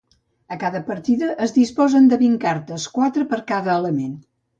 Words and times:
A 0.53 0.55
cada 0.61 0.79
partida 0.85 1.27
es 1.47 1.53
disposen 1.57 2.07
de 2.13 2.19
vint 2.21 2.39
cartes, 2.45 2.87
quatre 2.95 3.27
per 3.35 3.39
cada 3.53 3.71
element. 3.83 4.17